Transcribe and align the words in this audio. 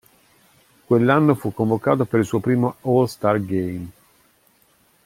Quell'anno 0.85 1.35
fu 1.35 1.53
convocato 1.53 2.05
per 2.05 2.21
il 2.21 2.25
suo 2.25 2.39
primo 2.39 2.77
All-Star 2.81 3.39
Game. 3.45 3.91